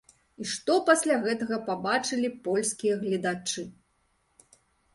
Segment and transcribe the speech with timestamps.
[0.43, 3.69] І што пасля гэтага пабачылі польскія гледачы?